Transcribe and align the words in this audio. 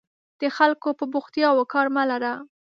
د 0.41 0.43
خلکو 0.57 0.89
په 0.99 1.05
بوختیاوو 1.13 1.69
کار 1.73 1.87
مه 1.95 2.03
لره. 2.11 2.33